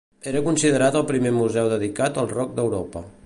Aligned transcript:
Era 0.29 0.39
considerat 0.45 0.97
el 1.01 1.05
primer 1.11 1.33
museu 1.37 1.71
dedicat 1.75 2.19
al 2.23 2.35
rock 2.37 2.57
d'Europa. 2.61 3.05